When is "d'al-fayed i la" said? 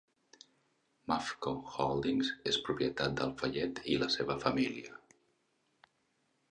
3.21-4.11